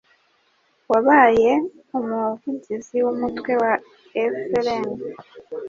wabaye 0.91 1.51
umuvugizi 1.97 2.97
w'umutwe 3.05 3.51
wa 3.61 3.73
FLN 4.31 4.87